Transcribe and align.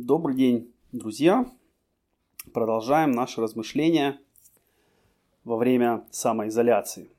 Добрый 0.00 0.36
день, 0.36 0.72
друзья! 0.92 1.50
Продолжаем 2.54 3.10
наши 3.10 3.40
размышления 3.40 4.20
во 5.42 5.56
время 5.56 6.06
самоизоляции. 6.12 7.10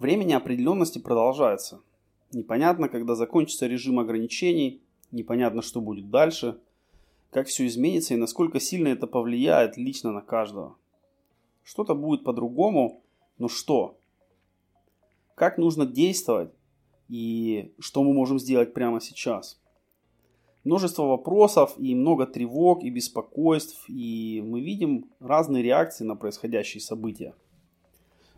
Время 0.00 0.24
неопределенности 0.24 0.98
продолжается. 0.98 1.80
Непонятно, 2.32 2.88
когда 2.88 3.14
закончится 3.14 3.68
режим 3.68 4.00
ограничений, 4.00 4.82
непонятно, 5.12 5.62
что 5.62 5.80
будет 5.80 6.10
дальше, 6.10 6.58
как 7.30 7.46
все 7.46 7.68
изменится 7.68 8.14
и 8.14 8.16
насколько 8.16 8.58
сильно 8.58 8.88
это 8.88 9.06
повлияет 9.06 9.76
лично 9.76 10.10
на 10.10 10.20
каждого. 10.20 10.74
Что-то 11.62 11.94
будет 11.94 12.24
по-другому, 12.24 13.04
но 13.38 13.46
что? 13.46 13.96
Как 15.36 15.58
нужно 15.58 15.86
действовать 15.86 16.52
и 17.08 17.72
что 17.78 18.02
мы 18.02 18.12
можем 18.12 18.40
сделать 18.40 18.74
прямо 18.74 19.00
сейчас– 19.00 19.60
множество 20.64 21.04
вопросов 21.04 21.74
и 21.78 21.94
много 21.94 22.26
тревог 22.26 22.82
и 22.82 22.90
беспокойств, 22.90 23.84
и 23.88 24.42
мы 24.44 24.60
видим 24.60 25.06
разные 25.20 25.62
реакции 25.62 26.04
на 26.04 26.16
происходящие 26.16 26.80
события. 26.80 27.34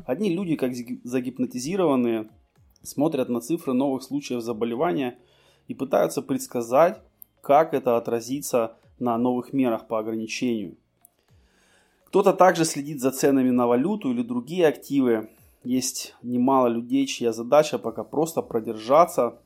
Одни 0.04 0.30
люди, 0.30 0.56
как 0.56 0.74
загипнотизированные, 0.74 2.28
смотрят 2.82 3.28
на 3.28 3.40
цифры 3.40 3.72
новых 3.72 4.02
случаев 4.02 4.42
заболевания 4.42 5.18
и 5.68 5.74
пытаются 5.74 6.22
предсказать, 6.22 7.00
как 7.40 7.74
это 7.74 7.96
отразится 7.96 8.76
на 8.98 9.16
новых 9.16 9.52
мерах 9.52 9.86
по 9.86 9.98
ограничению. 9.98 10.76
Кто-то 12.06 12.32
также 12.32 12.64
следит 12.64 13.00
за 13.00 13.10
ценами 13.10 13.50
на 13.50 13.66
валюту 13.66 14.10
или 14.10 14.22
другие 14.22 14.66
активы. 14.66 15.28
Есть 15.64 16.14
немало 16.22 16.68
людей, 16.68 17.06
чья 17.06 17.32
задача 17.32 17.78
пока 17.78 18.04
просто 18.04 18.42
продержаться 18.42 19.38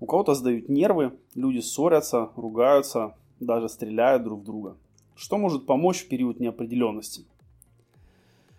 у 0.00 0.06
кого-то 0.06 0.34
сдают 0.34 0.68
нервы, 0.68 1.12
люди 1.34 1.60
ссорятся, 1.60 2.30
ругаются, 2.36 3.14
даже 3.40 3.68
стреляют 3.68 4.24
друг 4.24 4.40
в 4.40 4.44
друга. 4.44 4.76
Что 5.14 5.38
может 5.38 5.66
помочь 5.66 6.04
в 6.04 6.08
период 6.08 6.40
неопределенности? 6.40 7.24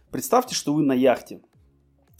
Представьте, 0.09 0.55
что 0.55 0.73
вы 0.73 0.83
на 0.83 0.93
яхте. 0.93 1.41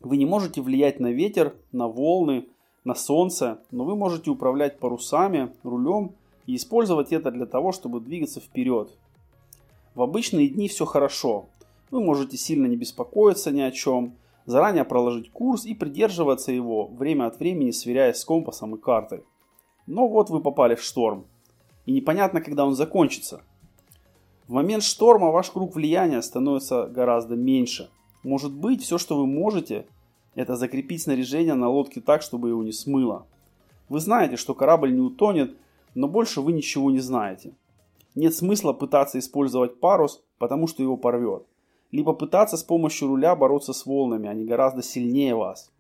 Вы 0.02 0.18
не 0.18 0.26
можете 0.26 0.62
влиять 0.62 1.00
на 1.00 1.12
ветер, 1.12 1.56
на 1.72 1.88
волны, 1.88 2.48
на 2.84 2.94
солнце, 2.94 3.60
но 3.72 3.84
вы 3.84 3.96
можете 3.96 4.30
управлять 4.30 4.80
парусами, 4.80 5.52
рулем 5.64 6.12
и 6.46 6.56
использовать 6.56 7.12
это 7.12 7.32
для 7.32 7.48
того, 7.48 7.72
чтобы 7.72 8.00
двигаться 8.00 8.40
вперед. 8.40 8.96
В 9.96 10.04
обычные 10.04 10.48
дни 10.48 10.68
все 10.68 10.86
хорошо. 10.86 11.48
Вы 11.90 12.02
можете 12.02 12.38
сильно 12.38 12.68
не 12.68 12.76
беспокоиться 12.76 13.50
ни 13.50 13.62
о 13.62 13.72
чем, 13.72 14.14
заранее 14.48 14.86
проложить 14.86 15.30
курс 15.32 15.66
и 15.66 15.76
придерживаться 15.76 16.52
его, 16.52 16.88
время 16.88 17.28
от 17.28 17.38
времени 17.38 17.72
сверяясь 17.72 18.18
с 18.18 18.26
компасом 18.26 18.76
и 18.76 18.80
картой. 18.80 19.24
Но 19.86 20.08
вот 20.08 20.30
вы 20.30 20.40
попали 20.40 20.76
в 20.76 20.82
шторм, 20.82 21.28
и 21.86 21.92
непонятно, 21.92 22.42
когда 22.42 22.66
он 22.66 22.74
закончится. 22.74 23.42
В 24.48 24.54
момент 24.54 24.84
шторма 24.84 25.32
ваш 25.32 25.52
круг 25.52 25.76
влияния 25.76 26.22
становится 26.22 26.88
гораздо 26.88 27.36
меньше. 27.36 27.90
Может 28.24 28.54
быть, 28.54 28.82
все, 28.82 28.98
что 28.98 29.18
вы 29.18 29.28
можете, 29.28 29.86
это 30.34 30.56
закрепить 30.56 31.04
снаряжение 31.04 31.54
на 31.54 31.70
лодке 31.70 32.00
так, 32.00 32.22
чтобы 32.22 32.50
его 32.50 32.64
не 32.64 32.72
смыло. 32.72 33.26
Вы 33.90 34.00
знаете, 34.00 34.38
что 34.38 34.54
корабль 34.54 34.94
не 34.94 35.02
утонет, 35.02 35.58
но 35.94 36.08
больше 36.08 36.40
вы 36.40 36.54
ничего 36.54 36.90
не 36.90 37.00
знаете. 37.00 37.54
Нет 38.16 38.34
смысла 38.34 38.72
пытаться 38.72 39.20
использовать 39.20 39.82
парус, 39.82 40.24
потому 40.38 40.68
что 40.68 40.84
его 40.84 40.96
порвет 40.96 41.46
либо 41.92 42.14
пытаться 42.14 42.58
с 42.58 42.64
помощью 42.64 43.08
руля 43.08 43.36
бороться 43.36 43.74
с 43.74 43.86
волнами, 43.86 44.30
они 44.30 44.46
гораздо 44.46 44.84
сильнее 44.84 45.36
вас. 45.36 45.72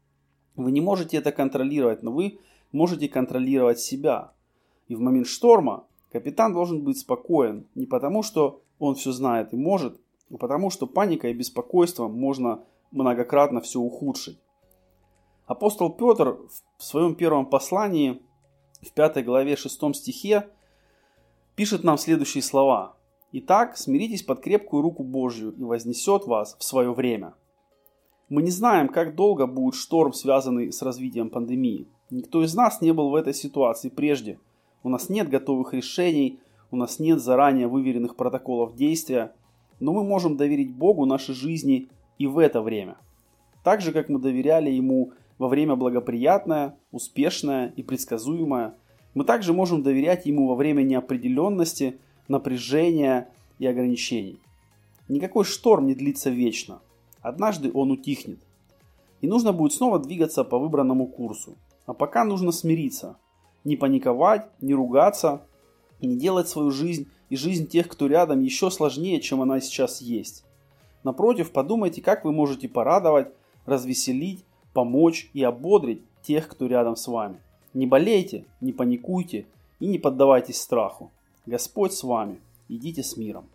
Вы 0.55 0.71
не 0.71 0.81
можете 0.81 1.17
это 1.17 1.31
контролировать, 1.31 2.03
но 2.03 2.11
вы 2.11 2.39
можете 2.71 3.07
контролировать 3.07 3.79
себя. 3.79 4.31
И 4.87 4.95
в 4.95 4.99
момент 4.99 5.27
шторма 5.27 5.85
капитан 6.11 6.53
должен 6.53 6.83
быть 6.83 6.97
спокоен 6.97 7.67
не 7.75 7.85
потому, 7.85 8.23
что 8.23 8.61
он 8.79 8.95
все 8.95 9.11
знает 9.11 9.53
и 9.53 9.57
может, 9.57 9.99
а 10.31 10.37
потому, 10.37 10.69
что 10.69 10.87
паника 10.87 11.27
и 11.29 11.33
беспокойство 11.33 12.07
можно 12.07 12.63
многократно 12.91 13.61
все 13.61 13.79
ухудшить. 13.79 14.39
Апостол 15.45 15.91
Петр 15.91 16.37
в 16.77 16.83
своем 16.83 17.15
первом 17.15 17.45
послании 17.45 18.21
в 18.81 18.91
5 18.91 19.23
главе 19.23 19.55
6 19.55 19.95
стихе 19.95 20.49
пишет 21.55 21.83
нам 21.83 21.97
следующие 21.97 22.43
слова. 22.43 22.96
Итак, 23.39 23.77
смиритесь 23.77 24.23
под 24.23 24.39
крепкую 24.39 24.81
руку 24.81 25.03
Божью 25.03 25.51
и 25.51 25.61
вознесет 25.61 26.25
вас 26.25 26.55
в 26.57 26.63
свое 26.63 26.91
время. 26.91 27.35
Мы 28.29 28.41
не 28.41 28.49
знаем, 28.49 28.87
как 28.87 29.13
долго 29.13 29.45
будет 29.45 29.75
шторм, 29.75 30.11
связанный 30.11 30.73
с 30.73 30.81
развитием 30.81 31.29
пандемии. 31.29 31.87
Никто 32.09 32.43
из 32.43 32.55
нас 32.55 32.81
не 32.81 32.93
был 32.93 33.11
в 33.11 33.15
этой 33.15 33.35
ситуации 33.35 33.89
прежде. 33.89 34.39
У 34.81 34.89
нас 34.89 35.09
нет 35.09 35.29
готовых 35.29 35.75
решений, 35.75 36.39
у 36.71 36.77
нас 36.77 36.97
нет 36.97 37.21
заранее 37.21 37.67
выверенных 37.67 38.15
протоколов 38.15 38.75
действия, 38.75 39.33
но 39.79 39.93
мы 39.93 40.03
можем 40.03 40.35
доверить 40.35 40.73
Богу 40.73 41.05
нашей 41.05 41.35
жизни 41.35 41.89
и 42.17 42.25
в 42.25 42.39
это 42.39 42.63
время. 42.63 42.97
Так 43.63 43.81
же, 43.81 43.91
как 43.91 44.09
мы 44.09 44.17
доверяли 44.17 44.71
Ему 44.71 45.11
во 45.37 45.47
время 45.47 45.75
благоприятное, 45.75 46.75
успешное 46.91 47.71
и 47.75 47.83
предсказуемое, 47.83 48.73
мы 49.13 49.25
также 49.25 49.53
можем 49.53 49.83
доверять 49.83 50.25
Ему 50.25 50.47
во 50.47 50.55
время 50.55 50.81
неопределенности– 50.81 51.99
напряжения 52.27 53.29
и 53.59 53.65
ограничений. 53.65 54.39
Никакой 55.07 55.45
шторм 55.45 55.87
не 55.87 55.95
длится 55.95 56.29
вечно. 56.29 56.81
Однажды 57.21 57.71
он 57.73 57.91
утихнет. 57.91 58.39
И 59.21 59.27
нужно 59.27 59.53
будет 59.53 59.73
снова 59.73 59.99
двигаться 59.99 60.43
по 60.43 60.59
выбранному 60.59 61.07
курсу. 61.07 61.55
А 61.85 61.93
пока 61.93 62.23
нужно 62.23 62.51
смириться. 62.51 63.17
Не 63.63 63.75
паниковать, 63.75 64.49
не 64.61 64.73
ругаться, 64.73 65.41
не 66.01 66.15
делать 66.15 66.47
свою 66.47 66.71
жизнь 66.71 67.07
и 67.29 67.35
жизнь 67.35 67.67
тех, 67.67 67.87
кто 67.87 68.07
рядом, 68.07 68.41
еще 68.41 68.69
сложнее, 68.69 69.19
чем 69.19 69.41
она 69.41 69.59
сейчас 69.59 70.01
есть. 70.01 70.43
Напротив, 71.03 71.51
подумайте, 71.51 72.01
как 72.01 72.25
вы 72.25 72.31
можете 72.31 72.67
порадовать, 72.67 73.29
развеселить, 73.65 74.43
помочь 74.73 75.29
и 75.33 75.43
ободрить 75.43 76.01
тех, 76.21 76.47
кто 76.47 76.67
рядом 76.67 76.95
с 76.95 77.07
вами. 77.07 77.39
Не 77.73 77.87
болейте, 77.87 78.45
не 78.61 78.73
паникуйте 78.73 79.45
и 79.79 79.87
не 79.87 79.99
поддавайтесь 79.99 80.61
страху. 80.61 81.11
Господь 81.47 81.93
с 81.93 82.03
вами. 82.03 82.41
Идите 82.67 83.03
с 83.03 83.15
миром. 83.15 83.49